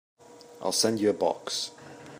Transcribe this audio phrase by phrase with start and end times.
[0.63, 1.69] I'll send you a box.